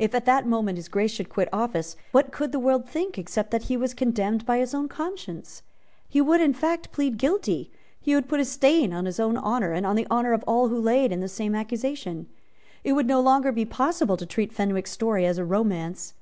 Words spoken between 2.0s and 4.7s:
what could the world think, except that he was condemned by